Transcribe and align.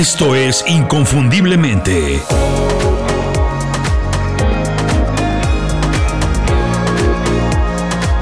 Esto 0.00 0.34
es 0.34 0.64
Inconfundiblemente. 0.66 2.22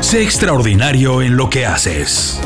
Sé 0.00 0.24
extraordinario 0.24 1.22
en 1.22 1.36
lo 1.36 1.48
que 1.48 1.66
haces. 1.66 2.42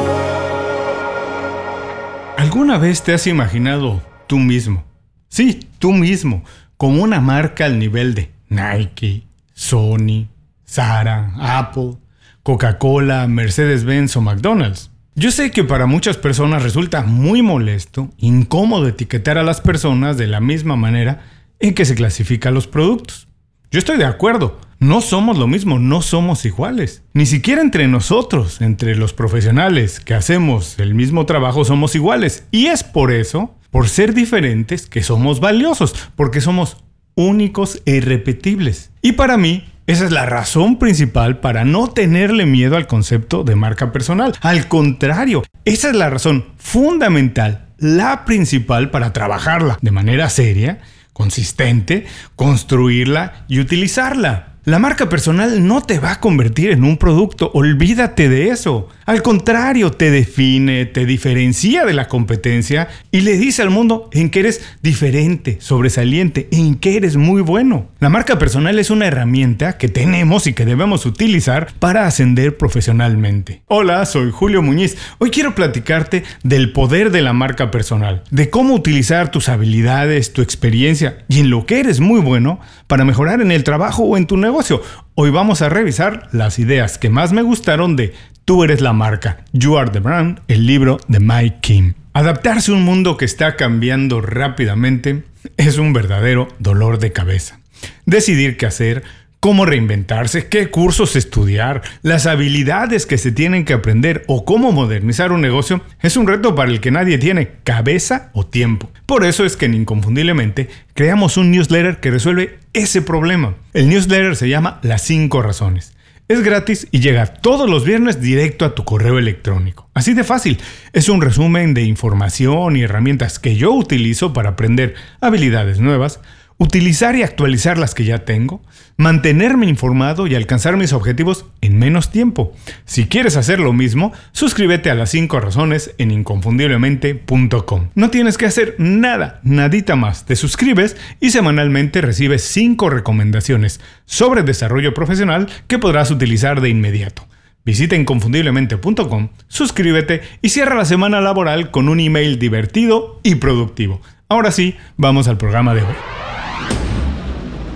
¿Alguna 2.37 2.76
vez 2.76 3.03
te 3.03 3.14
has 3.14 3.26
imaginado 3.26 4.03
tú 4.26 4.38
mismo? 4.38 4.85
Sí, 5.28 5.67
tú 5.78 5.92
mismo, 5.92 6.44
como 6.76 7.03
una 7.03 7.19
marca 7.22 7.64
al 7.64 7.78
nivel 7.78 8.14
de 8.14 8.30
Nike, 8.51 9.22
Sony, 9.54 10.28
Zara, 10.69 11.33
Apple, 11.38 11.96
Coca-Cola, 12.42 13.26
Mercedes-Benz 13.28 14.14
o 14.14 14.21
McDonald's. 14.21 14.92
Yo 15.15 15.31
sé 15.31 15.51
que 15.51 15.63
para 15.63 15.85
muchas 15.85 16.16
personas 16.16 16.62
resulta 16.62 17.02
muy 17.02 17.42
molesto, 17.42 18.09
incómodo 18.16 18.88
etiquetar 18.88 19.36
a 19.36 19.42
las 19.42 19.60
personas 19.60 20.16
de 20.16 20.27
la 20.27 20.41
misma 20.41 20.74
manera 20.74 21.20
en 21.60 21.74
que 21.74 21.84
se 21.84 21.95
clasifican 21.95 22.55
los 22.55 22.66
productos. 22.66 23.28
Yo 23.70 23.78
estoy 23.78 23.98
de 23.98 24.06
acuerdo, 24.06 24.59
no 24.78 25.02
somos 25.02 25.36
lo 25.36 25.46
mismo, 25.46 25.78
no 25.78 26.00
somos 26.00 26.46
iguales. 26.46 27.02
Ni 27.12 27.27
siquiera 27.27 27.60
entre 27.60 27.88
nosotros, 27.88 28.62
entre 28.62 28.96
los 28.96 29.12
profesionales 29.12 30.00
que 30.00 30.14
hacemos 30.14 30.78
el 30.78 30.95
mismo 30.95 31.27
trabajo, 31.27 31.66
somos 31.66 31.94
iguales. 31.94 32.47
Y 32.50 32.66
es 32.69 32.83
por 32.83 33.12
eso, 33.12 33.55
por 33.70 33.91
ser 33.91 34.14
diferentes, 34.14 34.86
que 34.86 35.02
somos 35.02 35.41
valiosos, 35.41 35.94
porque 36.16 36.41
somos 36.41 36.78
únicos 37.16 37.83
e 37.84 37.97
irrepetibles. 37.97 38.91
Y 39.02 39.12
para 39.12 39.36
mí, 39.36 39.66
esa 39.86 40.04
es 40.04 40.12
la 40.12 40.27
razón 40.27 40.78
principal 40.78 41.38
para 41.41 41.64
no 41.64 41.88
tenerle 41.88 42.46
miedo 42.46 42.77
al 42.77 42.86
concepto 42.86 43.42
de 43.42 43.56
marca 43.56 43.91
personal. 43.91 44.32
Al 44.41 44.68
contrario, 44.68 45.42
esa 45.64 45.91
es 45.91 45.96
la 45.96 46.08
razón 46.08 46.46
fundamental, 46.56 47.66
la 47.78 48.24
principal 48.24 48.91
para 48.91 49.12
trabajarla 49.12 49.78
de 49.80 49.91
manera 49.91 50.30
seria, 50.30 50.78
consistente, 51.12 52.06
construirla 52.36 53.44
y 53.48 53.58
utilizarla. 53.58 54.53
La 54.64 54.78
marca 54.78 55.08
personal 55.08 55.66
no 55.66 55.83
te 55.83 55.98
va 55.98 56.12
a 56.12 56.20
convertir 56.20 56.70
en 56.70 56.84
un 56.84 56.97
producto, 56.97 57.50
olvídate 57.53 58.28
de 58.28 58.50
eso. 58.50 58.88
Al 59.05 59.22
contrario, 59.22 59.91
te 59.91 60.12
define, 60.12 60.86
te 60.86 61.06
diferencia 61.06 61.84
de 61.84 61.92
la 61.92 62.06
competencia 62.06 62.89
y 63.11 63.22
le 63.22 63.36
dice 63.36 63.62
al 63.62 63.70
mundo 63.70 64.09
en 64.12 64.31
que 64.31 64.41
eres 64.41 64.62
diferente, 64.81 65.56
sobresaliente, 65.61 66.48
en 66.53 66.77
que 66.77 66.97
eres 66.97 67.17
muy 67.17 67.42
bueno. 67.42 67.89
La 67.98 68.09
marca 68.09 68.39
personal 68.39 68.78
es 68.78 68.91
una 68.91 69.09
herramienta 69.09 69.77
que 69.77 69.89
tenemos 69.89 70.47
y 70.47 70.53
que 70.53 70.64
debemos 70.64 71.05
utilizar 71.05 71.72
para 71.81 72.06
ascender 72.06 72.56
profesionalmente. 72.56 73.62
Hola, 73.67 74.06
soy 74.06 74.31
Julio 74.31 74.62
Muñiz. 74.62 74.97
Hoy 75.19 75.31
quiero 75.31 75.56
platicarte 75.56 76.22
del 76.44 76.72
poder 76.72 77.11
de 77.11 77.22
la 77.22 77.33
marca 77.33 77.72
personal, 77.72 78.22
de 78.31 78.50
cómo 78.50 78.75
utilizar 78.75 79.33
tus 79.33 79.48
habilidades, 79.48 80.33
tu 80.33 80.42
experiencia 80.42 81.25
y 81.28 81.41
en 81.41 81.50
lo 81.50 81.66
que 81.66 81.81
eres 81.81 81.98
muy 81.98 82.20
bueno 82.20 82.61
para 82.87 83.05
mejorar 83.05 83.41
en 83.41 83.50
el 83.50 83.64
trabajo 83.64 84.05
o 84.05 84.16
en 84.16 84.27
tu 84.27 84.37
negocio 84.37 84.81
Hoy 85.14 85.28
vamos 85.28 85.61
a 85.61 85.69
revisar 85.69 86.31
las 86.33 86.59
ideas 86.59 86.97
que 86.97 87.11
más 87.11 87.34
me 87.34 87.42
gustaron 87.42 87.97
de 87.97 88.14
Tú 88.53 88.67
la 88.81 88.92
marca, 88.92 89.39
You 89.55 89.78
Are 89.78 89.91
the 89.91 90.00
Brand, 90.00 90.42
el 90.47 90.67
libro 90.67 91.00
de 91.08 91.20
Mike 91.20 91.56
Kim. 91.62 91.95
Adaptarse 92.12 92.70
a 92.70 92.75
un 92.75 92.83
mundo 92.83 93.17
que 93.17 93.25
está 93.25 93.56
cambiando 93.56 94.20
rápidamente 94.20 95.22
es 95.56 95.78
un 95.78 95.94
verdadero 95.94 96.48
dolor 96.59 96.98
de 96.98 97.12
cabeza. 97.12 97.61
Decidir 98.05 98.59
qué 98.59 98.67
hacer, 98.67 99.05
cómo 99.41 99.64
reinventarse, 99.64 100.48
qué 100.48 100.69
cursos 100.69 101.17
estudiar, 101.17 101.81
las 102.03 102.27
habilidades 102.27 103.06
que 103.06 103.17
se 103.17 103.33
tienen 103.33 103.64
que 103.64 103.72
aprender 103.72 104.22
o 104.28 104.44
cómo 104.44 104.70
modernizar 104.70 105.33
un 105.33 105.41
negocio 105.41 105.81
es 106.03 106.19
un 106.19 106.27
reto 106.27 106.55
para 106.55 106.70
el 106.70 106.81
que 106.81 106.91
nadie 106.91 107.16
tiene 107.16 107.53
cabeza 107.64 108.28
o 108.34 108.44
tiempo. 108.44 108.91
Por 109.06 109.25
eso 109.25 109.47
es 109.47 109.56
que 109.56 109.64
en 109.64 109.72
Inconfundiblemente 109.72 110.69
creamos 110.92 111.39
un 111.39 111.50
newsletter 111.53 112.00
que 112.00 112.11
resuelve 112.11 112.59
ese 112.75 113.00
problema. 113.00 113.55
El 113.72 113.89
newsletter 113.89 114.37
se 114.37 114.50
llama 114.50 114.78
Las 114.83 115.00
5 115.00 115.41
Razones. 115.41 115.94
Es 116.32 116.41
gratis 116.43 116.88
y 116.91 117.00
llega 117.00 117.26
todos 117.26 117.69
los 117.69 117.84
viernes 117.84 118.22
directo 118.22 118.65
a 118.65 118.75
tu 118.75 118.87
correo 118.87 119.19
electrónico. 119.19 119.91
Así 119.93 120.15
de 120.15 120.25
fácil. 120.25 120.59
Es 120.94 121.10
un 121.10 121.20
resumen 121.20 121.75
de 121.75 121.82
información 121.82 122.75
y 122.75 122.81
herramientas 122.81 123.38
que 123.38 123.54
yo 123.54 123.70
utilizo 123.72 124.32
para 124.32 124.48
aprender 124.48 124.94
habilidades 125.20 125.78
nuevas 125.78 126.20
utilizar 126.62 127.17
y 127.17 127.25
actualizar 127.25 127.77
las 127.77 127.93
que 127.93 128.05
ya 128.05 128.25
tengo, 128.25 128.62
mantenerme 128.97 129.67
informado 129.67 130.28
y 130.28 130.37
alcanzar 130.37 130.77
mis 130.77 130.93
objetivos 130.93 131.47
en 131.61 131.77
menos 131.77 132.12
tiempo. 132.12 132.53
Si 132.84 133.06
quieres 133.06 133.37
hacer 133.37 133.59
lo 133.59 133.73
mismo, 133.73 134.12
suscríbete 134.31 134.89
a 134.89 134.95
las 134.95 135.11
5 135.11 135.41
razones 135.41 135.93
en 135.99 136.12
inconfundiblemente.com. 136.12 137.89
No 137.97 138.11
tienes 138.11 138.39
que 138.39 138.47
hacer 138.47 138.77
nada, 138.78 139.41
nadita 139.43 139.97
más. 139.97 140.25
Te 140.25 140.37
suscribes 140.37 140.97
y 141.21 141.31
semanalmente 141.31 142.00
recibes 142.00 142.45
5 142.45 142.91
recomendaciones 142.91 143.81
sobre 144.05 144.44
desarrollo 144.44 144.94
profesional 144.94 145.49
que 145.67 145.81
podrás 145.81 146.12
utilizar 146.12 146.61
de 146.61 146.69
inmediato. 146.69 147.27
Visita 147.65 147.97
inconfundiblemente.com, 147.97 149.31
suscríbete 149.49 150.23
y 150.43 150.50
cierra 150.50 150.77
la 150.77 150.84
semana 150.84 151.21
laboral 151.21 151.73
con 151.73 151.89
un 151.89 151.99
email 151.99 152.39
divertido 152.39 153.21
y 153.25 153.37
productivo. 153.37 154.00
Ahora 154.29 154.53
sí, 154.53 154.77
vamos 154.97 155.27
al 155.27 155.39
programa 155.39 155.75
de 155.75 155.83
hoy. 155.83 156.31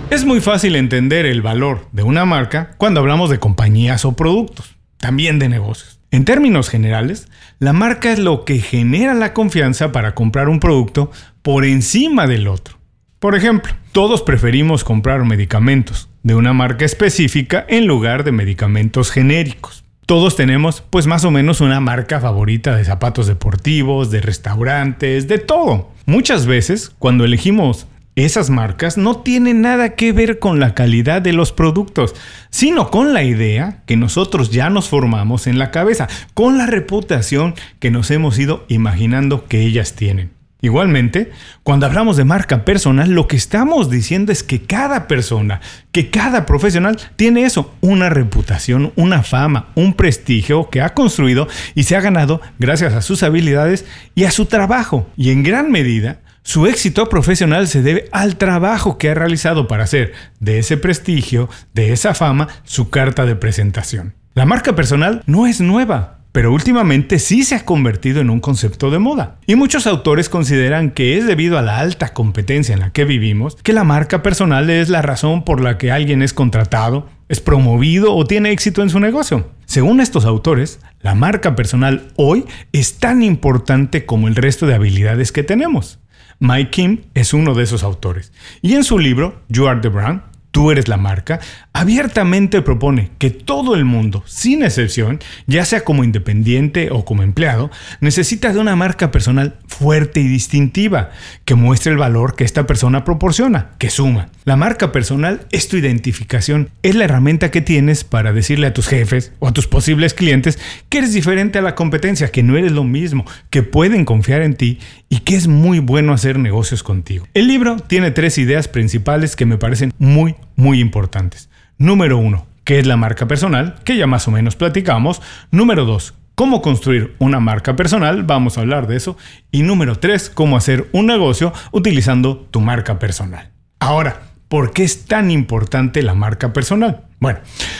Es 0.09 0.23
muy 0.23 0.39
fácil 0.39 0.77
entender 0.77 1.25
el 1.25 1.41
valor 1.41 1.89
de 1.91 2.01
una 2.01 2.23
marca 2.23 2.71
cuando 2.77 3.01
hablamos 3.01 3.29
de 3.29 3.39
compañías 3.39 4.05
o 4.05 4.13
productos, 4.13 4.77
también 4.95 5.37
de 5.37 5.49
negocios. 5.49 5.99
En 6.11 6.23
términos 6.23 6.69
generales, 6.69 7.27
la 7.59 7.73
marca 7.73 8.13
es 8.13 8.17
lo 8.17 8.45
que 8.45 8.59
genera 8.59 9.13
la 9.13 9.33
confianza 9.33 9.91
para 9.91 10.15
comprar 10.15 10.47
un 10.47 10.61
producto 10.61 11.11
por 11.41 11.65
encima 11.65 12.25
del 12.25 12.47
otro. 12.47 12.77
Por 13.19 13.35
ejemplo, 13.35 13.73
todos 13.91 14.21
preferimos 14.21 14.85
comprar 14.85 15.25
medicamentos 15.25 16.07
de 16.23 16.35
una 16.35 16.53
marca 16.53 16.85
específica 16.85 17.65
en 17.67 17.85
lugar 17.85 18.23
de 18.23 18.31
medicamentos 18.31 19.11
genéricos. 19.11 19.83
Todos 20.05 20.37
tenemos 20.37 20.79
pues 20.89 21.05
más 21.05 21.25
o 21.25 21.31
menos 21.31 21.59
una 21.59 21.81
marca 21.81 22.21
favorita 22.21 22.77
de 22.77 22.85
zapatos 22.85 23.27
deportivos, 23.27 24.09
de 24.09 24.21
restaurantes, 24.21 25.27
de 25.27 25.37
todo. 25.37 25.91
Muchas 26.05 26.45
veces, 26.45 26.91
cuando 26.97 27.25
elegimos 27.25 27.87
esas 28.17 28.49
marcas 28.49 28.97
no 28.97 29.17
tienen 29.17 29.61
nada 29.61 29.95
que 29.95 30.11
ver 30.11 30.39
con 30.39 30.59
la 30.59 30.73
calidad 30.73 31.21
de 31.21 31.33
los 31.33 31.51
productos, 31.51 32.15
sino 32.49 32.89
con 32.89 33.13
la 33.13 33.23
idea 33.23 33.83
que 33.85 33.95
nosotros 33.95 34.49
ya 34.49 34.71
nos 34.71 34.89
formamos 34.89 35.45
en 35.45 35.59
la 35.59 35.69
cabeza, 35.69 36.07
con 36.33 36.57
la 36.57 36.65
reputación 36.65 37.53
que 37.79 37.91
nos 37.91 38.09
hemos 38.09 38.39
ido 38.39 38.65
imaginando 38.69 39.45
que 39.45 39.61
ellas 39.61 39.93
tienen. 39.93 40.31
Igualmente, 40.59 41.31
cuando 41.61 41.85
hablamos 41.85 42.17
de 42.17 42.25
marca 42.25 42.65
personal, 42.65 43.11
lo 43.11 43.27
que 43.27 43.35
estamos 43.35 43.91
diciendo 43.91 44.31
es 44.31 44.41
que 44.41 44.63
cada 44.63 45.07
persona, 45.07 45.61
que 45.91 46.09
cada 46.09 46.47
profesional 46.47 46.97
tiene 47.15 47.43
eso, 47.43 47.75
una 47.81 48.09
reputación, 48.09 48.91
una 48.95 49.21
fama, 49.21 49.67
un 49.75 49.93
prestigio 49.93 50.71
que 50.71 50.81
ha 50.81 50.95
construido 50.95 51.47
y 51.75 51.83
se 51.83 51.95
ha 51.95 52.01
ganado 52.01 52.41
gracias 52.57 52.93
a 52.93 53.03
sus 53.03 53.21
habilidades 53.21 53.85
y 54.15 54.23
a 54.23 54.31
su 54.31 54.47
trabajo. 54.47 55.07
Y 55.15 55.29
en 55.29 55.43
gran 55.43 55.69
medida, 55.69 56.21
su 56.47 56.65
éxito 56.65 57.09
profesional 57.09 57.67
se 57.67 57.81
debe 57.81 58.07
al 58.13 58.37
trabajo 58.37 58.97
que 58.97 59.09
ha 59.09 59.13
realizado 59.13 59.67
para 59.67 59.83
hacer 59.83 60.13
de 60.39 60.59
ese 60.59 60.77
prestigio, 60.77 61.49
de 61.73 61.91
esa 61.91 62.13
fama, 62.13 62.47
su 62.63 62.89
carta 62.89 63.25
de 63.25 63.35
presentación. 63.35 64.13
La 64.33 64.45
marca 64.45 64.73
personal 64.73 65.23
no 65.25 65.45
es 65.45 65.59
nueva, 65.59 66.19
pero 66.31 66.53
últimamente 66.53 67.19
sí 67.19 67.43
se 67.43 67.55
ha 67.55 67.65
convertido 67.65 68.21
en 68.21 68.29
un 68.29 68.39
concepto 68.39 68.89
de 68.91 68.97
moda. 68.97 69.39
Y 69.45 69.55
muchos 69.55 69.87
autores 69.87 70.29
consideran 70.29 70.91
que 70.91 71.17
es 71.17 71.27
debido 71.27 71.57
a 71.57 71.61
la 71.61 71.79
alta 71.79 72.13
competencia 72.13 72.73
en 72.73 72.79
la 72.79 72.91
que 72.91 73.03
vivimos 73.03 73.57
que 73.57 73.73
la 73.73 73.83
marca 73.83 74.23
personal 74.23 74.69
es 74.69 74.87
la 74.87 75.01
razón 75.01 75.43
por 75.43 75.59
la 75.59 75.77
que 75.77 75.91
alguien 75.91 76.21
es 76.21 76.31
contratado, 76.31 77.09
es 77.27 77.41
promovido 77.41 78.15
o 78.15 78.25
tiene 78.25 78.51
éxito 78.51 78.81
en 78.83 78.89
su 78.89 79.01
negocio. 79.01 79.51
Según 79.65 79.99
estos 79.99 80.23
autores, 80.23 80.79
la 81.01 81.13
marca 81.13 81.57
personal 81.57 82.13
hoy 82.15 82.45
es 82.71 82.99
tan 82.99 83.21
importante 83.21 84.05
como 84.05 84.29
el 84.29 84.35
resto 84.37 84.65
de 84.65 84.75
habilidades 84.75 85.33
que 85.33 85.43
tenemos. 85.43 85.99
Mike 86.39 86.71
Kim 86.71 87.01
es 87.13 87.33
uno 87.33 87.53
de 87.53 87.63
esos 87.63 87.83
autores. 87.83 88.31
Y 88.61 88.73
en 88.75 88.83
su 88.83 88.99
libro, 88.99 89.41
You 89.49 89.67
Are 89.67 89.79
the 89.81 89.89
Brand, 89.89 90.21
tú 90.57 90.71
eres 90.71 90.87
la 90.87 90.97
marca, 90.97 91.39
abiertamente 91.71 92.63
propone 92.63 93.11
que 93.19 93.29
todo 93.29 93.75
el 93.75 93.85
mundo, 93.85 94.23
sin 94.25 94.63
excepción, 94.63 95.19
ya 95.45 95.63
sea 95.65 95.81
como 95.81 96.03
independiente 96.03 96.89
o 96.89 97.05
como 97.05 97.21
empleado, 97.21 97.69
necesita 98.01 98.51
de 98.51 98.57
una 98.57 98.75
marca 98.75 99.11
personal 99.11 99.59
fuerte 99.67 100.19
y 100.19 100.27
distintiva, 100.27 101.11
que 101.45 101.53
muestre 101.53 101.91
el 101.91 101.99
valor 101.99 102.35
que 102.35 102.43
esta 102.43 102.65
persona 102.65 103.03
proporciona, 103.03 103.69
que 103.77 103.91
suma. 103.91 104.29
La 104.45 104.55
marca 104.55 104.91
personal 104.91 105.45
es 105.51 105.67
tu 105.67 105.77
identificación, 105.77 106.71
es 106.81 106.95
la 106.95 107.03
herramienta 107.03 107.51
que 107.51 107.61
tienes 107.61 108.03
para 108.03 108.33
decirle 108.33 108.65
a 108.65 108.73
tus 108.73 108.87
jefes 108.87 109.33
o 109.37 109.49
a 109.49 109.53
tus 109.53 109.67
posibles 109.67 110.15
clientes 110.15 110.57
que 110.89 110.97
eres 110.97 111.13
diferente 111.13 111.59
a 111.59 111.61
la 111.61 111.75
competencia, 111.75 112.31
que 112.31 112.41
no 112.41 112.57
eres 112.57 112.71
lo 112.71 112.83
mismo, 112.83 113.25
que 113.51 113.61
pueden 113.61 114.05
confiar 114.05 114.41
en 114.41 114.55
ti 114.55 114.79
y 115.07 115.19
que 115.19 115.35
es 115.35 115.47
muy 115.47 115.77
bueno 115.77 116.13
hacer 116.13 116.39
negocios 116.39 116.81
contigo. 116.81 117.27
El 117.35 117.47
libro 117.47 117.75
tiene 117.75 118.09
tres 118.09 118.39
ideas 118.39 118.67
principales 118.67 119.35
que 119.35 119.45
me 119.45 119.59
parecen 119.59 119.93
muy, 119.99 120.35
muy 120.57 120.81
importantes. 120.81 121.49
Número 121.77 122.17
uno, 122.17 122.47
¿qué 122.65 122.79
es 122.79 122.85
la 122.85 122.97
marca 122.97 123.25
personal? 123.29 123.75
Que 123.85 123.95
ya 123.95 124.07
más 124.07 124.27
o 124.27 124.31
menos 124.31 124.57
platicamos. 124.57 125.21
Número 125.51 125.85
dos, 125.85 126.13
cómo 126.37 126.61
construir 126.61 127.15
una 127.17 127.39
marca 127.39 127.75
personal, 127.75 128.21
vamos 128.21 128.57
a 128.57 128.61
hablar 128.61 128.85
de 128.85 128.95
eso. 128.95 129.17
Y 129.51 129.63
número 129.63 129.97
3, 129.97 130.29
cómo 130.29 130.55
hacer 130.55 130.87
un 130.91 131.07
negocio 131.07 131.51
utilizando 131.71 132.37
tu 132.37 132.61
marca 132.61 132.99
personal. 132.99 133.49
Ahora, 133.79 134.21
¿por 134.47 134.71
qué 134.71 134.83
es 134.83 135.05
tan 135.05 135.31
importante 135.31 136.03
la 136.03 136.13
marca 136.13 136.53
personal? 136.53 137.05
Bueno, 137.19 137.39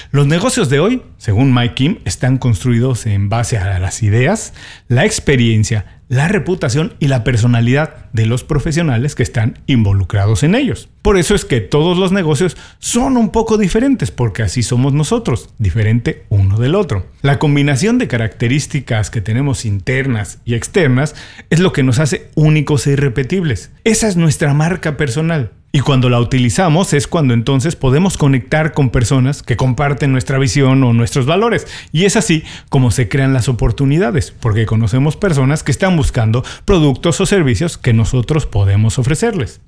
los 0.09 0.25
negocios 0.25 0.69
de 0.69 0.79
hoy, 0.79 1.03
según 1.17 1.53
Mike 1.53 1.75
Kim, 1.75 1.97
están 2.05 2.39
construidos 2.39 3.05
en 3.05 3.29
base 3.29 3.59
a 3.59 3.77
las 3.77 4.01
ideas, 4.01 4.55
la 4.87 5.05
experiencia, 5.05 5.96
la 6.09 6.27
reputación 6.27 6.93
y 6.99 7.07
la 7.07 7.23
personalidad 7.23 8.05
de 8.13 8.25
los 8.25 8.43
profesionales 8.43 9.15
que 9.15 9.23
están 9.23 9.59
involucrados 9.67 10.43
en 10.43 10.55
ellos. 10.55 10.89
Por 11.01 11.17
eso 11.17 11.35
es 11.35 11.45
que 11.45 11.61
todos 11.61 11.97
los 11.97 12.11
negocios 12.11 12.57
son 12.79 13.17
un 13.17 13.31
poco 13.31 13.57
diferentes, 13.57 14.11
porque 14.11 14.43
así 14.43 14.63
somos 14.63 14.93
nosotros, 14.93 15.49
diferente 15.57 16.25
uno 16.29 16.57
del 16.59 16.75
otro. 16.75 17.07
La 17.21 17.39
combinación 17.39 17.97
de 17.97 18.07
características 18.07 19.09
que 19.09 19.21
tenemos 19.21 19.65
internas 19.65 20.39
y 20.45 20.55
externas 20.55 21.15
es 21.49 21.59
lo 21.59 21.73
que 21.73 21.83
nos 21.83 21.99
hace 21.99 22.29
únicos 22.35 22.87
e 22.87 22.91
irrepetibles. 22.91 23.71
Esa 23.83 24.07
es 24.07 24.17
nuestra 24.17 24.53
marca 24.53 24.97
personal. 24.97 25.51
Y 25.77 25.81
cuando 25.81 26.09
la 26.09 26.19
utilizamos 26.19 26.91
es 26.93 27.05
cuando 27.05 27.35
entonces 27.35 27.75
podemos 27.75 28.17
conectar 28.17 28.73
con 28.73 28.89
personas 28.89 29.43
que 29.43 29.57
comparten 29.57 30.11
nuestra 30.11 30.39
visión 30.39 30.83
o 30.83 30.91
nuestros 30.91 31.27
valores. 31.27 31.67
Y 31.91 32.05
es 32.05 32.15
así 32.15 32.43
como 32.69 32.89
se 32.89 33.09
crean 33.09 33.31
las 33.31 33.47
oportunidades, 33.47 34.31
porque 34.31 34.65
conocemos 34.65 35.17
personas 35.17 35.61
que 35.61 35.71
están 35.71 35.95
buscando 35.95 36.43
productos 36.65 37.21
o 37.21 37.27
servicios 37.27 37.77
que 37.77 37.93
nosotros 37.93 38.47
podemos 38.47 38.97
ofrecerles. 38.97 39.61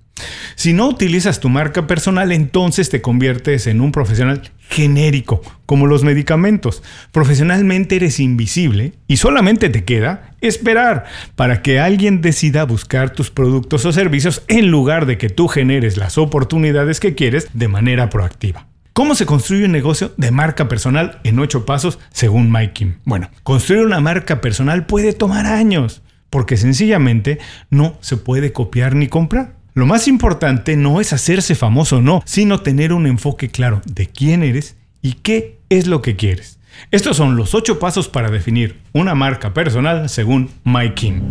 Si 0.55 0.73
no 0.73 0.87
utilizas 0.87 1.39
tu 1.39 1.49
marca 1.49 1.87
personal, 1.87 2.31
entonces 2.31 2.89
te 2.89 3.01
conviertes 3.01 3.67
en 3.67 3.81
un 3.81 3.91
profesional 3.91 4.51
genérico, 4.69 5.41
como 5.65 5.87
los 5.87 6.03
medicamentos. 6.03 6.83
Profesionalmente 7.11 7.95
eres 7.95 8.19
invisible 8.19 8.93
y 9.07 9.17
solamente 9.17 9.69
te 9.69 9.83
queda 9.83 10.35
esperar 10.41 11.05
para 11.35 11.61
que 11.61 11.79
alguien 11.79 12.21
decida 12.21 12.63
buscar 12.63 13.11
tus 13.11 13.31
productos 13.31 13.85
o 13.85 13.91
servicios 13.91 14.43
en 14.47 14.69
lugar 14.69 15.05
de 15.05 15.17
que 15.17 15.29
tú 15.29 15.47
generes 15.47 15.97
las 15.97 16.17
oportunidades 16.17 16.99
que 16.99 17.15
quieres 17.15 17.47
de 17.53 17.67
manera 17.67 18.09
proactiva. 18.09 18.67
¿Cómo 18.93 19.15
se 19.15 19.25
construye 19.25 19.65
un 19.65 19.71
negocio 19.71 20.13
de 20.17 20.31
marca 20.31 20.67
personal 20.67 21.19
en 21.23 21.39
ocho 21.39 21.65
pasos 21.65 21.99
según 22.11 22.51
Mike? 22.51 22.97
Bueno, 23.05 23.29
construir 23.43 23.85
una 23.85 24.01
marca 24.01 24.41
personal 24.41 24.85
puede 24.85 25.13
tomar 25.13 25.45
años, 25.45 26.01
porque 26.29 26.57
sencillamente 26.57 27.39
no 27.69 27.97
se 28.01 28.17
puede 28.17 28.51
copiar 28.51 28.95
ni 28.95 29.07
comprar. 29.07 29.58
Lo 29.79 29.85
más 29.85 30.09
importante 30.09 30.75
no 30.75 30.99
es 30.99 31.13
hacerse 31.13 31.55
famoso, 31.55 32.01
no, 32.01 32.21
sino 32.25 32.59
tener 32.59 32.91
un 32.91 33.07
enfoque 33.07 33.47
claro 33.47 33.81
de 33.85 34.07
quién 34.07 34.43
eres 34.43 34.75
y 35.01 35.13
qué 35.13 35.57
es 35.69 35.87
lo 35.87 36.01
que 36.01 36.17
quieres. 36.17 36.59
Estos 36.91 37.15
son 37.15 37.37
los 37.37 37.55
ocho 37.55 37.79
pasos 37.79 38.09
para 38.09 38.29
definir 38.29 38.81
una 38.91 39.15
marca 39.15 39.53
personal 39.53 40.09
según 40.09 40.49
Mike. 40.65 41.21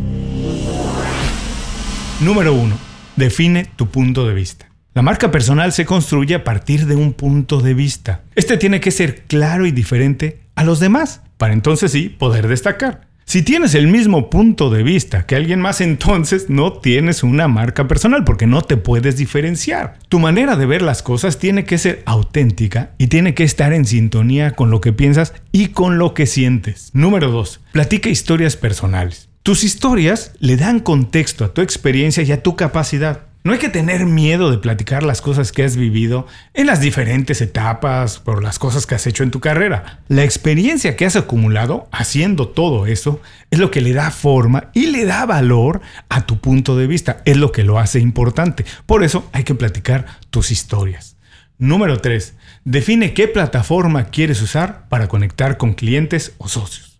Número 2.21 2.55
1. 2.55 2.75
Define 3.17 3.67
tu 3.77 3.89
punto 3.91 4.27
de 4.27 4.33
vista. 4.33 4.71
La 4.95 5.03
marca 5.03 5.31
personal 5.31 5.75
se 5.75 5.85
construye 5.85 6.35
a 6.35 6.45
partir 6.45 6.87
de 6.87 6.97
un 6.97 7.13
punto 7.13 7.61
de 7.61 7.75
vista. 7.75 8.23
Este 8.35 8.57
tiene 8.57 8.81
que 8.81 8.93
ser 8.93 9.25
claro 9.25 9.67
y 9.67 9.73
diferente 9.73 10.41
a 10.55 10.65
los 10.65 10.81
demás, 10.81 11.21
para 11.37 11.53
entonces 11.53 11.93
sí 11.93 12.09
poder 12.09 12.49
destacar. 12.49 13.08
Si 13.29 13.43
tienes 13.43 13.75
el 13.75 13.89
mismo 13.89 14.31
punto 14.31 14.71
de 14.71 14.83
vista 14.83 15.27
que 15.27 15.37
alguien 15.37 15.61
más, 15.61 15.83
entonces 15.83 16.49
no 16.49 16.73
tienes 16.73 17.23
una 17.23 17.47
marca 17.47 17.87
personal 17.87 18.25
porque 18.25 18.47
no 18.47 18.63
te 18.63 18.79
puedes 18.79 19.19
diferenciar. 19.19 19.99
Tu 20.09 20.19
manera 20.19 20.57
de 20.57 20.65
ver 20.65 20.81
las 20.81 21.03
cosas 21.03 21.39
tiene 21.39 21.65
que 21.65 21.77
ser 21.77 22.03
auténtica 22.07 22.93
y 22.97 23.09
tiene 23.09 23.35
que 23.35 23.45
estar 23.45 23.75
en 23.75 23.85
sintonía 23.85 24.53
con 24.53 24.71
lo 24.71 24.81
que 24.81 24.95
piensas 24.95 25.35
y 25.53 25.67
con 25.69 25.99
lo 25.99 26.15
que 26.15 26.25
sientes. 26.25 26.89
Número 26.95 27.31
2. 27.31 27.61
Platica 27.73 28.09
historias 28.09 28.57
personales. 28.57 29.29
Tus 29.43 29.63
historias 29.63 30.33
le 30.41 30.57
dan 30.57 30.81
contexto 30.81 31.45
a 31.45 31.53
tu 31.53 31.61
experiencia 31.61 32.23
y 32.23 32.33
a 32.33 32.43
tu 32.43 32.57
capacidad. 32.57 33.28
No 33.49 33.55
hay 33.55 33.61
que 33.61 33.71
tener 33.71 34.05
miedo 34.05 34.51
de 34.51 34.59
platicar 34.59 35.03
las 35.03 35.23
cosas 35.23 35.53
que 35.53 35.65
has 35.65 35.75
vivido 35.75 36.27
en 36.53 36.67
las 36.67 36.83
diferentes 36.83 37.41
etapas, 37.41 38.19
por 38.19 38.43
las 38.43 38.59
cosas 38.59 38.85
que 38.85 38.95
has 38.95 39.07
hecho 39.07 39.23
en 39.23 39.31
tu 39.31 39.41
carrera. 39.41 40.01
La 40.09 40.23
experiencia 40.23 40.97
que 40.97 41.07
has 41.07 41.17
acumulado 41.17 41.89
haciendo 41.91 42.49
todo 42.49 42.85
eso 42.85 43.23
es 43.51 43.59
lo 43.59 43.71
que 43.71 43.81
le 43.81 43.95
da 43.95 44.11
forma 44.11 44.69
y 44.75 44.89
le 44.89 45.07
da 45.07 45.25
valor 45.25 45.81
a 46.11 46.27
tu 46.27 46.41
punto 46.41 46.77
de 46.77 46.87
vista. 46.87 47.23
Es 47.25 47.39
lo 47.39 47.51
que 47.51 47.65
lo 47.65 47.79
hace 47.79 48.01
importante. 48.01 48.67
Por 48.85 49.03
eso 49.03 49.27
hay 49.33 49.45
que 49.45 49.55
platicar 49.55 50.05
tus 50.29 50.51
historias. 50.51 51.17
Número 51.57 52.03
3. 52.03 52.35
Define 52.67 53.15
qué 53.15 53.29
plataforma 53.29 54.11
quieres 54.11 54.43
usar 54.43 54.91
para 54.91 55.09
conectar 55.09 55.57
con 55.57 55.73
clientes 55.73 56.35
o 56.37 56.49
socios. 56.49 56.99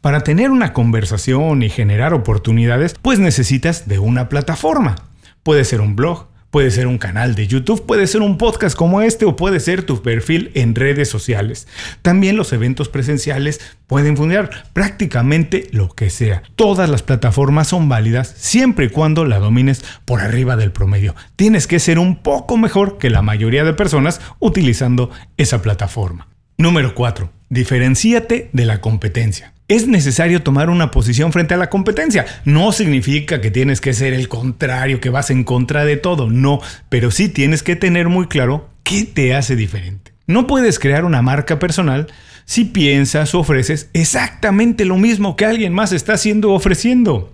Para 0.00 0.20
tener 0.20 0.52
una 0.52 0.72
conversación 0.72 1.64
y 1.64 1.70
generar 1.70 2.14
oportunidades, 2.14 2.94
pues 3.02 3.18
necesitas 3.18 3.88
de 3.88 3.98
una 3.98 4.28
plataforma. 4.28 5.07
Puede 5.48 5.64
ser 5.64 5.80
un 5.80 5.96
blog, 5.96 6.26
puede 6.50 6.70
ser 6.70 6.86
un 6.86 6.98
canal 6.98 7.34
de 7.34 7.46
YouTube, 7.46 7.86
puede 7.86 8.06
ser 8.06 8.20
un 8.20 8.36
podcast 8.36 8.76
como 8.76 9.00
este 9.00 9.24
o 9.24 9.34
puede 9.34 9.60
ser 9.60 9.82
tu 9.82 10.02
perfil 10.02 10.50
en 10.52 10.74
redes 10.74 11.08
sociales. 11.08 11.66
También 12.02 12.36
los 12.36 12.52
eventos 12.52 12.90
presenciales 12.90 13.58
pueden 13.86 14.14
funcionar 14.14 14.68
prácticamente 14.74 15.66
lo 15.72 15.88
que 15.88 16.10
sea. 16.10 16.42
Todas 16.54 16.90
las 16.90 17.02
plataformas 17.02 17.68
son 17.68 17.88
válidas 17.88 18.34
siempre 18.36 18.84
y 18.84 18.88
cuando 18.90 19.24
la 19.24 19.38
domines 19.38 19.82
por 20.04 20.20
arriba 20.20 20.56
del 20.56 20.70
promedio. 20.70 21.16
Tienes 21.34 21.66
que 21.66 21.78
ser 21.78 21.98
un 21.98 22.16
poco 22.22 22.58
mejor 22.58 22.98
que 22.98 23.08
la 23.08 23.22
mayoría 23.22 23.64
de 23.64 23.72
personas 23.72 24.20
utilizando 24.40 25.10
esa 25.38 25.62
plataforma. 25.62 26.28
Número 26.58 26.94
4. 26.94 27.32
Diferencíate 27.48 28.50
de 28.52 28.64
la 28.66 28.82
competencia 28.82 29.54
es 29.68 29.86
necesario 29.86 30.42
tomar 30.42 30.70
una 30.70 30.90
posición 30.90 31.32
frente 31.32 31.52
a 31.54 31.58
la 31.58 31.68
competencia. 31.68 32.24
No 32.44 32.72
significa 32.72 33.42
que 33.42 33.50
tienes 33.50 33.82
que 33.82 33.92
ser 33.92 34.14
el 34.14 34.28
contrario, 34.28 35.00
que 35.00 35.10
vas 35.10 35.30
en 35.30 35.44
contra 35.44 35.84
de 35.84 35.98
todo, 35.98 36.30
no, 36.30 36.60
pero 36.88 37.10
sí 37.10 37.28
tienes 37.28 37.62
que 37.62 37.76
tener 37.76 38.08
muy 38.08 38.26
claro 38.26 38.70
qué 38.82 39.04
te 39.04 39.34
hace 39.34 39.56
diferente. 39.56 40.12
No 40.26 40.46
puedes 40.46 40.78
crear 40.78 41.04
una 41.04 41.22
marca 41.22 41.58
personal 41.58 42.06
si 42.46 42.64
piensas 42.64 43.34
o 43.34 43.40
ofreces 43.40 43.90
exactamente 43.92 44.86
lo 44.86 44.96
mismo 44.96 45.36
que 45.36 45.44
alguien 45.44 45.74
más 45.74 45.92
está 45.92 46.14
haciendo 46.14 46.50
o 46.50 46.54
ofreciendo. 46.54 47.32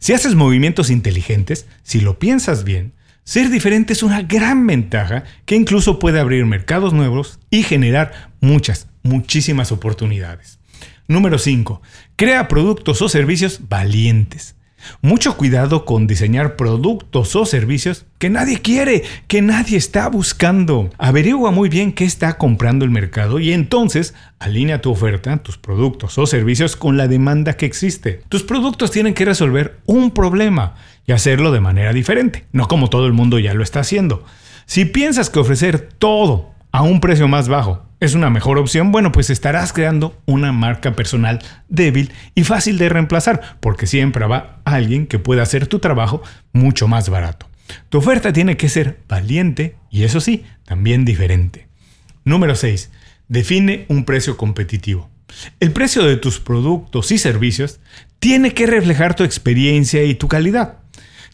Si 0.00 0.12
haces 0.12 0.34
movimientos 0.34 0.90
inteligentes, 0.90 1.66
si 1.84 2.00
lo 2.00 2.18
piensas 2.18 2.64
bien, 2.64 2.92
ser 3.22 3.48
diferente 3.48 3.92
es 3.92 4.02
una 4.02 4.22
gran 4.22 4.66
ventaja 4.66 5.24
que 5.44 5.54
incluso 5.54 5.98
puede 5.98 6.20
abrir 6.20 6.46
mercados 6.46 6.92
nuevos 6.92 7.38
y 7.50 7.62
generar 7.62 8.30
muchas, 8.40 8.88
muchísimas 9.02 9.72
oportunidades. 9.72 10.55
Número 11.08 11.38
5. 11.38 11.82
Crea 12.16 12.48
productos 12.48 13.00
o 13.00 13.08
servicios 13.08 13.60
valientes. 13.68 14.56
Mucho 15.00 15.36
cuidado 15.36 15.84
con 15.84 16.06
diseñar 16.06 16.56
productos 16.56 17.34
o 17.36 17.46
servicios 17.46 18.06
que 18.18 18.30
nadie 18.30 18.60
quiere, 18.60 19.04
que 19.26 19.42
nadie 19.42 19.76
está 19.76 20.08
buscando. 20.08 20.90
Averigua 20.98 21.50
muy 21.50 21.68
bien 21.68 21.92
qué 21.92 22.04
está 22.04 22.38
comprando 22.38 22.84
el 22.84 22.90
mercado 22.90 23.38
y 23.38 23.52
entonces 23.52 24.14
alinea 24.38 24.82
tu 24.82 24.90
oferta, 24.90 25.36
tus 25.38 25.58
productos 25.58 26.18
o 26.18 26.26
servicios 26.26 26.76
con 26.76 26.96
la 26.96 27.08
demanda 27.08 27.54
que 27.54 27.66
existe. 27.66 28.22
Tus 28.28 28.42
productos 28.42 28.90
tienen 28.90 29.14
que 29.14 29.24
resolver 29.24 29.78
un 29.86 30.10
problema 30.10 30.74
y 31.06 31.12
hacerlo 31.12 31.52
de 31.52 31.60
manera 31.60 31.92
diferente, 31.92 32.46
no 32.52 32.68
como 32.68 32.90
todo 32.90 33.06
el 33.06 33.12
mundo 33.12 33.38
ya 33.38 33.54
lo 33.54 33.62
está 33.62 33.80
haciendo. 33.80 34.24
Si 34.66 34.84
piensas 34.84 35.30
que 35.30 35.38
ofrecer 35.38 35.88
todo 35.98 36.50
a 36.72 36.82
un 36.82 37.00
precio 37.00 37.28
más 37.28 37.48
bajo 37.48 37.85
es 38.00 38.14
una 38.14 38.30
mejor 38.30 38.58
opción, 38.58 38.92
bueno, 38.92 39.12
pues 39.12 39.30
estarás 39.30 39.72
creando 39.72 40.20
una 40.26 40.52
marca 40.52 40.92
personal 40.94 41.38
débil 41.68 42.12
y 42.34 42.44
fácil 42.44 42.78
de 42.78 42.88
reemplazar, 42.88 43.58
porque 43.60 43.86
siempre 43.86 44.24
habrá 44.24 44.60
alguien 44.64 45.06
que 45.06 45.18
pueda 45.18 45.42
hacer 45.42 45.66
tu 45.66 45.78
trabajo 45.78 46.22
mucho 46.52 46.88
más 46.88 47.08
barato. 47.08 47.48
Tu 47.88 47.98
oferta 47.98 48.32
tiene 48.32 48.56
que 48.56 48.68
ser 48.68 49.00
valiente 49.08 49.76
y 49.90 50.04
eso 50.04 50.20
sí, 50.20 50.44
también 50.64 51.04
diferente. 51.04 51.68
Número 52.24 52.54
6. 52.54 52.90
Define 53.28 53.86
un 53.88 54.04
precio 54.04 54.36
competitivo. 54.36 55.10
El 55.58 55.72
precio 55.72 56.04
de 56.04 56.16
tus 56.16 56.38
productos 56.38 57.10
y 57.10 57.18
servicios 57.18 57.80
tiene 58.18 58.54
que 58.54 58.66
reflejar 58.66 59.14
tu 59.14 59.24
experiencia 59.24 60.04
y 60.04 60.14
tu 60.14 60.28
calidad. 60.28 60.78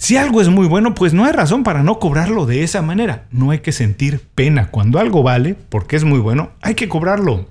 Si 0.03 0.17
algo 0.17 0.41
es 0.41 0.49
muy 0.49 0.67
bueno, 0.67 0.97
pues 0.97 1.15
no 1.15 1.27
hay 1.27 1.31
razón 1.31 1.63
para 1.63 1.85
no 1.85 2.01
cobrarlo 2.01 2.45
de 2.45 2.65
esa 2.65 2.83
manera. 2.83 3.27
No 3.31 3.53
hay 3.53 3.61
que 3.61 3.71
sentir 3.71 4.21
pena. 4.35 4.67
Cuando 4.73 4.99
algo 4.99 5.23
vale, 5.23 5.55
porque 5.55 5.95
es 5.95 6.03
muy 6.03 6.19
bueno, 6.19 6.51
hay 6.61 6.75
que 6.75 6.89
cobrarlo. 6.89 7.47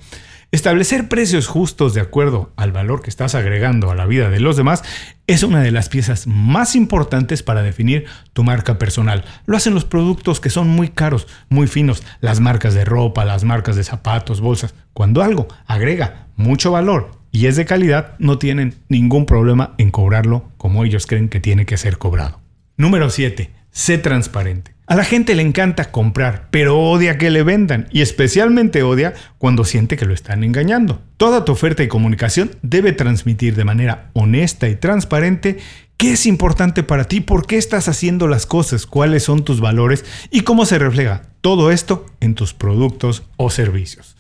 Establecer 0.51 1.07
precios 1.07 1.47
justos 1.47 1.93
de 1.93 2.01
acuerdo 2.01 2.51
al 2.57 2.73
valor 2.73 3.03
que 3.03 3.09
estás 3.09 3.35
agregando 3.35 3.89
a 3.89 3.95
la 3.95 4.05
vida 4.05 4.29
de 4.29 4.41
los 4.41 4.57
demás 4.57 4.83
es 5.27 5.43
una 5.43 5.61
de 5.61 5.71
las 5.71 5.87
piezas 5.87 6.27
más 6.27 6.75
importantes 6.75 7.41
para 7.41 7.61
definir 7.61 8.03
tu 8.33 8.43
marca 8.43 8.77
personal. 8.77 9.23
Lo 9.45 9.55
hacen 9.55 9.73
los 9.73 9.85
productos 9.85 10.41
que 10.41 10.49
son 10.49 10.67
muy 10.67 10.89
caros, 10.89 11.27
muy 11.47 11.67
finos, 11.67 12.03
las 12.19 12.41
marcas 12.41 12.73
de 12.73 12.83
ropa, 12.83 13.23
las 13.23 13.45
marcas 13.45 13.77
de 13.77 13.85
zapatos, 13.85 14.41
bolsas. 14.41 14.75
Cuando 14.91 15.23
algo 15.23 15.47
agrega 15.67 16.27
mucho 16.35 16.69
valor 16.69 17.20
y 17.31 17.45
es 17.47 17.55
de 17.55 17.65
calidad, 17.65 18.15
no 18.19 18.37
tienen 18.37 18.75
ningún 18.89 19.25
problema 19.25 19.73
en 19.77 19.91
cobrarlo 19.91 20.51
como 20.57 20.83
ellos 20.83 21.07
creen 21.07 21.29
que 21.29 21.39
tiene 21.39 21.65
que 21.65 21.77
ser 21.77 21.97
cobrado. 21.97 22.41
Número 22.77 23.09
7. 23.09 23.51
Sé 23.71 23.97
transparente. 23.97 24.73
A 24.85 24.95
la 24.95 25.05
gente 25.05 25.35
le 25.35 25.41
encanta 25.41 25.91
comprar, 25.91 26.49
pero 26.51 26.77
odia 26.77 27.17
que 27.17 27.29
le 27.29 27.43
vendan 27.43 27.87
y 27.91 28.01
especialmente 28.01 28.83
odia 28.83 29.13
cuando 29.37 29.63
siente 29.63 29.95
que 29.95 30.05
lo 30.05 30.13
están 30.13 30.43
engañando. 30.43 31.01
Toda 31.15 31.45
tu 31.45 31.53
oferta 31.53 31.81
y 31.81 31.87
comunicación 31.87 32.51
debe 32.61 32.91
transmitir 32.91 33.55
de 33.55 33.63
manera 33.63 34.09
honesta 34.11 34.67
y 34.67 34.75
transparente 34.75 35.59
qué 35.95 36.11
es 36.13 36.25
importante 36.25 36.83
para 36.83 37.05
ti, 37.05 37.21
por 37.21 37.47
qué 37.47 37.55
estás 37.55 37.87
haciendo 37.87 38.27
las 38.27 38.45
cosas, 38.45 38.85
cuáles 38.85 39.23
son 39.23 39.45
tus 39.45 39.61
valores 39.61 40.03
y 40.29 40.41
cómo 40.41 40.65
se 40.65 40.77
refleja 40.77 41.21
todo 41.39 41.71
esto 41.71 42.05
en 42.19 42.35
tus 42.35 42.53
productos 42.53 43.23
o 43.37 43.49
servicios. 43.49 44.17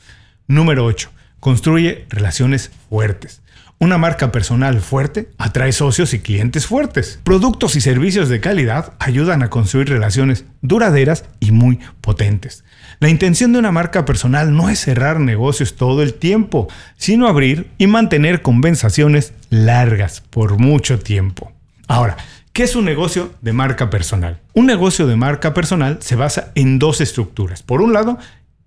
Número 0.47 0.85
8. 0.85 1.09
Construye 1.41 2.05
relaciones 2.09 2.71
fuertes. 2.87 3.41
Una 3.79 3.97
marca 3.97 4.31
personal 4.31 4.79
fuerte 4.79 5.29
atrae 5.39 5.71
socios 5.71 6.13
y 6.13 6.19
clientes 6.19 6.67
fuertes. 6.67 7.19
Productos 7.23 7.75
y 7.75 7.81
servicios 7.81 8.29
de 8.29 8.39
calidad 8.39 8.93
ayudan 8.99 9.41
a 9.41 9.49
construir 9.49 9.89
relaciones 9.89 10.45
duraderas 10.61 11.25
y 11.39 11.51
muy 11.51 11.79
potentes. 11.99 12.63
La 12.99 13.09
intención 13.09 13.53
de 13.53 13.57
una 13.57 13.71
marca 13.71 14.05
personal 14.05 14.55
no 14.55 14.69
es 14.69 14.79
cerrar 14.79 15.19
negocios 15.19 15.75
todo 15.75 16.03
el 16.03 16.13
tiempo, 16.13 16.67
sino 16.95 17.27
abrir 17.27 17.71
y 17.79 17.87
mantener 17.87 18.43
conversaciones 18.43 19.33
largas 19.49 20.21
por 20.21 20.59
mucho 20.59 20.99
tiempo. 20.99 21.51
Ahora, 21.87 22.17
¿Qué 22.53 22.63
es 22.63 22.75
un 22.75 22.83
negocio 22.83 23.33
de 23.41 23.53
marca 23.53 23.89
personal? 23.89 24.41
Un 24.53 24.65
negocio 24.65 25.07
de 25.07 25.15
marca 25.15 25.53
personal 25.53 25.99
se 26.01 26.17
basa 26.17 26.51
en 26.55 26.79
dos 26.79 26.99
estructuras. 26.99 27.63
Por 27.63 27.81
un 27.81 27.93
lado, 27.93 28.19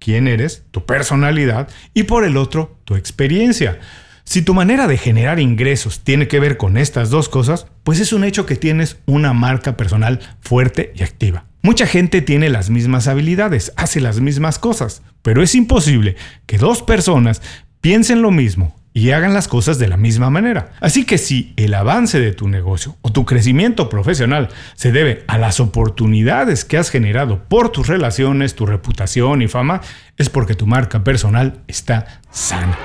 quién 0.04 0.28
eres, 0.28 0.64
tu 0.70 0.84
personalidad, 0.84 1.68
y 1.94 2.02
por 2.02 2.24
el 2.24 2.36
otro, 2.36 2.78
tu 2.84 2.94
experiencia. 2.94 3.78
Si 4.24 4.42
tu 4.42 4.52
manera 4.52 4.86
de 4.86 4.98
generar 4.98 5.40
ingresos 5.40 6.00
tiene 6.00 6.28
que 6.28 6.40
ver 6.40 6.58
con 6.58 6.76
estas 6.76 7.08
dos 7.08 7.30
cosas, 7.30 7.66
pues 7.84 8.00
es 8.00 8.12
un 8.12 8.22
hecho 8.22 8.44
que 8.44 8.56
tienes 8.56 8.98
una 9.06 9.32
marca 9.32 9.78
personal 9.78 10.20
fuerte 10.40 10.92
y 10.94 11.02
activa. 11.02 11.46
Mucha 11.62 11.86
gente 11.86 12.20
tiene 12.20 12.50
las 12.50 12.68
mismas 12.68 13.08
habilidades, 13.08 13.72
hace 13.76 14.00
las 14.00 14.20
mismas 14.20 14.58
cosas, 14.58 15.02
pero 15.22 15.42
es 15.42 15.54
imposible 15.54 16.16
que 16.44 16.58
dos 16.58 16.82
personas 16.82 17.40
piensen 17.80 18.20
lo 18.20 18.30
mismo 18.30 18.76
y 18.96 19.10
hagan 19.10 19.34
las 19.34 19.48
cosas 19.48 19.78
de 19.80 19.88
la 19.88 19.96
misma 19.96 20.30
manera. 20.30 20.72
Así 20.80 21.04
que 21.04 21.18
si 21.18 21.52
el 21.56 21.74
avance 21.74 22.20
de 22.20 22.32
tu 22.32 22.48
negocio 22.48 22.96
o 23.02 23.10
tu 23.10 23.26
crecimiento 23.26 23.88
profesional 23.88 24.48
se 24.76 24.92
debe 24.92 25.24
a 25.26 25.36
las 25.36 25.58
oportunidades 25.58 26.64
que 26.64 26.78
has 26.78 26.90
generado 26.90 27.42
por 27.44 27.70
tus 27.70 27.88
relaciones, 27.88 28.54
tu 28.54 28.66
reputación 28.66 29.42
y 29.42 29.48
fama, 29.48 29.80
es 30.16 30.30
porque 30.30 30.54
tu 30.54 30.68
marca 30.68 31.02
personal 31.02 31.60
está 31.66 32.20
sana. 32.30 32.78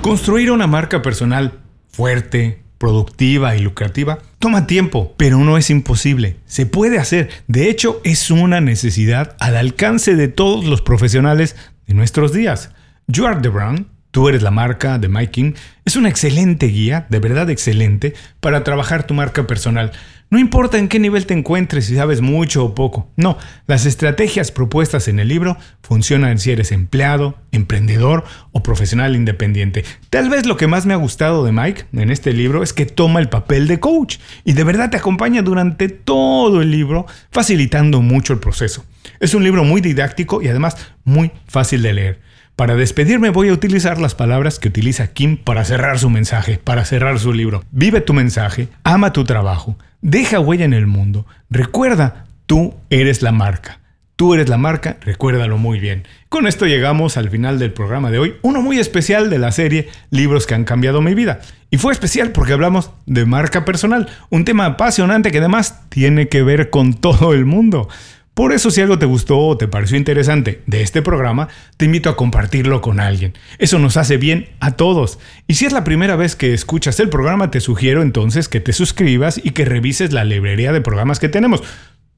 Construir 0.00 0.50
una 0.50 0.66
marca 0.66 1.02
personal 1.02 1.60
fuerte, 1.90 2.62
productiva 2.78 3.56
y 3.56 3.60
lucrativa 3.60 4.20
toma 4.38 4.66
tiempo, 4.66 5.14
pero 5.18 5.36
no 5.36 5.58
es 5.58 5.68
imposible. 5.68 6.36
Se 6.46 6.64
puede 6.64 6.98
hacer. 6.98 7.28
De 7.46 7.68
hecho, 7.68 8.00
es 8.04 8.30
una 8.30 8.62
necesidad 8.62 9.36
al 9.38 9.56
alcance 9.58 10.16
de 10.16 10.28
todos 10.28 10.64
los 10.64 10.80
profesionales 10.80 11.56
de 11.86 11.92
nuestros 11.92 12.32
días. 12.32 12.70
You 13.06 13.26
Are 13.26 13.38
The 13.38 13.50
Brand 13.50 13.99
Tú 14.10 14.28
eres 14.28 14.42
la 14.42 14.50
marca 14.50 14.98
de 14.98 15.08
Mike 15.08 15.30
King. 15.30 15.52
Es 15.84 15.96
una 15.96 16.08
excelente 16.08 16.66
guía, 16.66 17.06
de 17.10 17.20
verdad 17.20 17.48
excelente, 17.48 18.14
para 18.40 18.64
trabajar 18.64 19.06
tu 19.06 19.14
marca 19.14 19.46
personal. 19.46 19.92
No 20.32 20.38
importa 20.38 20.78
en 20.78 20.86
qué 20.86 21.00
nivel 21.00 21.26
te 21.26 21.34
encuentres, 21.34 21.86
si 21.86 21.96
sabes 21.96 22.20
mucho 22.20 22.64
o 22.64 22.74
poco. 22.74 23.08
No, 23.16 23.36
las 23.66 23.84
estrategias 23.84 24.52
propuestas 24.52 25.08
en 25.08 25.18
el 25.18 25.26
libro 25.26 25.56
funcionan 25.82 26.38
si 26.38 26.52
eres 26.52 26.70
empleado, 26.70 27.36
emprendedor 27.50 28.22
o 28.52 28.62
profesional 28.62 29.16
independiente. 29.16 29.84
Tal 30.08 30.30
vez 30.30 30.46
lo 30.46 30.56
que 30.56 30.68
más 30.68 30.86
me 30.86 30.94
ha 30.94 30.98
gustado 30.98 31.44
de 31.44 31.50
Mike 31.50 31.86
en 31.92 32.10
este 32.10 32.32
libro 32.32 32.62
es 32.62 32.72
que 32.72 32.86
toma 32.86 33.18
el 33.18 33.28
papel 33.28 33.66
de 33.66 33.80
coach 33.80 34.18
y 34.44 34.52
de 34.52 34.62
verdad 34.62 34.90
te 34.90 34.98
acompaña 34.98 35.42
durante 35.42 35.88
todo 35.88 36.62
el 36.62 36.70
libro, 36.70 37.06
facilitando 37.32 38.00
mucho 38.00 38.32
el 38.32 38.38
proceso. 38.38 38.84
Es 39.18 39.34
un 39.34 39.42
libro 39.42 39.64
muy 39.64 39.80
didáctico 39.80 40.42
y 40.42 40.48
además 40.48 40.76
muy 41.02 41.32
fácil 41.48 41.82
de 41.82 41.92
leer. 41.92 42.29
Para 42.56 42.76
despedirme 42.76 43.30
voy 43.30 43.48
a 43.48 43.52
utilizar 43.52 43.98
las 43.98 44.14
palabras 44.14 44.58
que 44.58 44.68
utiliza 44.68 45.08
Kim 45.08 45.36
para 45.36 45.64
cerrar 45.64 45.98
su 45.98 46.10
mensaje, 46.10 46.60
para 46.62 46.84
cerrar 46.84 47.18
su 47.18 47.32
libro. 47.32 47.64
Vive 47.70 48.00
tu 48.00 48.12
mensaje, 48.12 48.68
ama 48.84 49.12
tu 49.12 49.24
trabajo, 49.24 49.76
deja 50.02 50.40
huella 50.40 50.64
en 50.64 50.74
el 50.74 50.86
mundo. 50.86 51.26
Recuerda, 51.48 52.26
tú 52.46 52.74
eres 52.90 53.22
la 53.22 53.32
marca. 53.32 53.80
Tú 54.20 54.34
eres 54.34 54.50
la 54.50 54.58
marca, 54.58 54.98
recuérdalo 55.00 55.56
muy 55.56 55.80
bien. 55.80 56.06
Con 56.28 56.46
esto 56.46 56.66
llegamos 56.66 57.16
al 57.16 57.30
final 57.30 57.58
del 57.58 57.72
programa 57.72 58.10
de 58.10 58.18
hoy, 58.18 58.34
uno 58.42 58.60
muy 58.60 58.78
especial 58.78 59.30
de 59.30 59.38
la 59.38 59.50
serie 59.50 59.88
Libros 60.10 60.46
que 60.46 60.54
han 60.54 60.64
cambiado 60.64 61.00
mi 61.00 61.14
vida. 61.14 61.40
Y 61.70 61.78
fue 61.78 61.94
especial 61.94 62.30
porque 62.30 62.52
hablamos 62.52 62.90
de 63.06 63.24
marca 63.24 63.64
personal, 63.64 64.10
un 64.28 64.44
tema 64.44 64.66
apasionante 64.66 65.30
que 65.30 65.38
además 65.38 65.88
tiene 65.88 66.28
que 66.28 66.42
ver 66.42 66.68
con 66.68 66.92
todo 66.92 67.32
el 67.32 67.46
mundo. 67.46 67.88
Por 68.34 68.52
eso 68.52 68.70
si 68.70 68.80
algo 68.80 68.98
te 68.98 69.06
gustó 69.06 69.38
o 69.38 69.56
te 69.56 69.68
pareció 69.68 69.96
interesante 69.96 70.62
de 70.66 70.82
este 70.82 71.02
programa, 71.02 71.48
te 71.76 71.84
invito 71.84 72.08
a 72.08 72.16
compartirlo 72.16 72.80
con 72.80 73.00
alguien. 73.00 73.34
Eso 73.58 73.78
nos 73.78 73.96
hace 73.96 74.16
bien 74.16 74.48
a 74.60 74.72
todos. 74.72 75.18
Y 75.46 75.54
si 75.54 75.66
es 75.66 75.72
la 75.72 75.84
primera 75.84 76.16
vez 76.16 76.36
que 76.36 76.54
escuchas 76.54 77.00
el 77.00 77.08
programa, 77.08 77.50
te 77.50 77.60
sugiero 77.60 78.02
entonces 78.02 78.48
que 78.48 78.60
te 78.60 78.72
suscribas 78.72 79.40
y 79.42 79.50
que 79.50 79.64
revises 79.64 80.12
la 80.12 80.24
librería 80.24 80.72
de 80.72 80.80
programas 80.80 81.18
que 81.18 81.28
tenemos. 81.28 81.62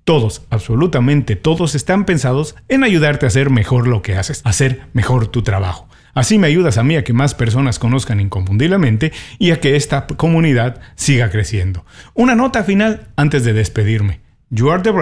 Todos, 0.04 0.42
absolutamente 0.50 1.36
todos, 1.36 1.74
están 1.74 2.04
pensados 2.04 2.56
en 2.68 2.84
ayudarte 2.84 3.24
a 3.26 3.28
hacer 3.28 3.50
mejor 3.50 3.86
lo 3.86 4.02
que 4.02 4.16
haces, 4.16 4.42
a 4.44 4.50
hacer 4.50 4.82
mejor 4.92 5.28
tu 5.28 5.42
trabajo. 5.42 5.88
Así 6.14 6.38
me 6.38 6.46
ayudas 6.46 6.76
a 6.76 6.82
mí 6.82 6.96
a 6.96 7.04
que 7.04 7.14
más 7.14 7.34
personas 7.34 7.78
conozcan 7.78 8.20
inconfundiblemente 8.20 9.12
y 9.38 9.52
a 9.52 9.60
que 9.60 9.76
esta 9.76 10.06
comunidad 10.06 10.80
siga 10.94 11.30
creciendo. 11.30 11.86
Una 12.14 12.34
nota 12.34 12.64
final 12.64 13.08
antes 13.16 13.44
de 13.44 13.54
despedirme. 13.54 14.20
You 14.54 14.70
Are 14.70 14.82
the 14.82 14.92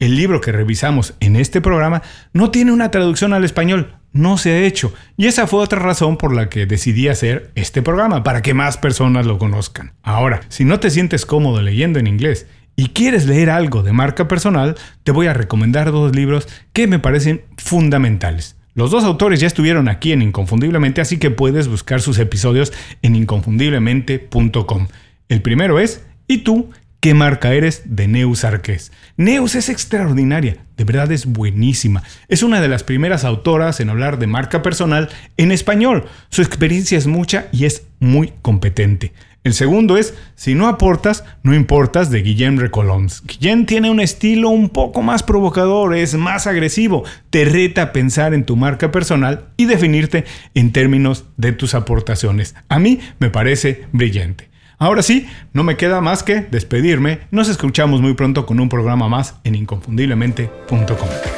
el 0.00 0.16
libro 0.16 0.40
que 0.40 0.50
revisamos 0.50 1.14
en 1.20 1.36
este 1.36 1.60
programa, 1.60 2.02
no 2.32 2.50
tiene 2.50 2.72
una 2.72 2.90
traducción 2.90 3.32
al 3.32 3.44
español, 3.44 3.94
no 4.12 4.38
se 4.38 4.50
ha 4.50 4.58
hecho. 4.66 4.92
Y 5.16 5.26
esa 5.26 5.46
fue 5.46 5.60
otra 5.60 5.78
razón 5.78 6.16
por 6.16 6.34
la 6.34 6.48
que 6.48 6.66
decidí 6.66 7.06
hacer 7.06 7.52
este 7.54 7.80
programa, 7.80 8.24
para 8.24 8.42
que 8.42 8.54
más 8.54 8.76
personas 8.76 9.24
lo 9.24 9.38
conozcan. 9.38 9.92
Ahora, 10.02 10.40
si 10.48 10.64
no 10.64 10.80
te 10.80 10.90
sientes 10.90 11.26
cómodo 11.26 11.62
leyendo 11.62 12.00
en 12.00 12.08
inglés 12.08 12.48
y 12.74 12.88
quieres 12.88 13.26
leer 13.26 13.50
algo 13.50 13.84
de 13.84 13.92
marca 13.92 14.26
personal, 14.26 14.74
te 15.04 15.12
voy 15.12 15.28
a 15.28 15.32
recomendar 15.32 15.92
dos 15.92 16.16
libros 16.16 16.48
que 16.72 16.88
me 16.88 16.98
parecen 16.98 17.42
fundamentales. 17.56 18.56
Los 18.74 18.90
dos 18.90 19.04
autores 19.04 19.38
ya 19.38 19.46
estuvieron 19.46 19.88
aquí 19.88 20.10
en 20.10 20.22
Inconfundiblemente, 20.22 21.00
así 21.00 21.18
que 21.18 21.30
puedes 21.30 21.68
buscar 21.68 22.00
sus 22.00 22.18
episodios 22.18 22.72
en 23.02 23.14
inconfundiblemente.com. 23.14 24.88
El 25.28 25.42
primero 25.42 25.78
es 25.78 26.04
¿Y 26.30 26.38
tú 26.38 26.70
¿Qué 27.00 27.14
marca 27.14 27.54
eres? 27.54 27.82
de 27.84 28.08
Neus 28.08 28.42
Arqués. 28.42 28.90
Neus 29.16 29.54
es 29.54 29.68
extraordinaria, 29.68 30.56
de 30.76 30.82
verdad 30.82 31.12
es 31.12 31.26
buenísima. 31.26 32.02
Es 32.26 32.42
una 32.42 32.60
de 32.60 32.66
las 32.66 32.82
primeras 32.82 33.24
autoras 33.24 33.78
en 33.78 33.88
hablar 33.88 34.18
de 34.18 34.26
marca 34.26 34.62
personal 34.62 35.08
en 35.36 35.52
español. 35.52 36.06
Su 36.28 36.42
experiencia 36.42 36.98
es 36.98 37.06
mucha 37.06 37.46
y 37.52 37.66
es 37.66 37.86
muy 38.00 38.32
competente. 38.42 39.12
El 39.44 39.54
segundo 39.54 39.96
es 39.96 40.14
Si 40.34 40.56
no 40.56 40.66
aportas, 40.66 41.22
no 41.44 41.54
importas 41.54 42.10
de 42.10 42.20
Guillem 42.20 42.58
Recolons. 42.58 43.22
Guillem 43.24 43.64
tiene 43.64 43.90
un 43.90 44.00
estilo 44.00 44.48
un 44.48 44.68
poco 44.68 45.00
más 45.00 45.22
provocador, 45.22 45.94
es 45.94 46.16
más 46.16 46.48
agresivo, 46.48 47.04
te 47.30 47.44
reta 47.44 47.82
a 47.82 47.92
pensar 47.92 48.34
en 48.34 48.44
tu 48.44 48.56
marca 48.56 48.90
personal 48.90 49.44
y 49.56 49.66
definirte 49.66 50.24
en 50.54 50.72
términos 50.72 51.26
de 51.36 51.52
tus 51.52 51.76
aportaciones. 51.76 52.56
A 52.68 52.80
mí 52.80 52.98
me 53.20 53.30
parece 53.30 53.84
brillante. 53.92 54.47
Ahora 54.78 55.02
sí, 55.02 55.28
no 55.52 55.64
me 55.64 55.76
queda 55.76 56.00
más 56.00 56.22
que 56.22 56.40
despedirme. 56.40 57.20
Nos 57.30 57.48
escuchamos 57.48 58.00
muy 58.00 58.14
pronto 58.14 58.46
con 58.46 58.60
un 58.60 58.68
programa 58.68 59.08
más 59.08 59.34
en 59.44 59.56
inconfundiblemente.com. 59.56 61.37